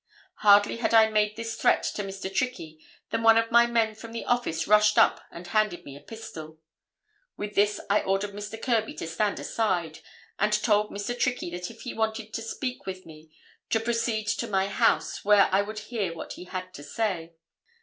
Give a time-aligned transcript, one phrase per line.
[0.37, 2.33] Hardly had I made this threat to Mr.
[2.33, 5.99] Trickey, than one of my men from the office rushed up and handed me a
[5.99, 6.57] pistol.
[7.37, 8.59] With this I ordered Mr.
[8.59, 9.99] Kirby to stand aside,
[10.39, 11.15] and told Mr.
[11.15, 13.29] Trickey that if he wanted to speak with me,
[13.69, 17.33] to proceed to my house, where I would hear what he had to say.